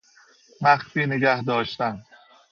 مخفی 0.61 1.05
نگهداشتن 1.05 2.03